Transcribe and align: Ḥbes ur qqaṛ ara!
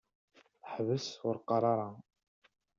Ḥbes 0.71 1.07
ur 1.27 1.35
qqaṛ 1.41 1.63
ara! 1.73 1.89